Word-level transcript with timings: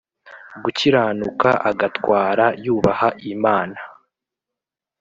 gukiranuka 0.63 1.49
Agatwara 1.69 2.45
yubaha 2.63 3.09
Imana 3.33 3.79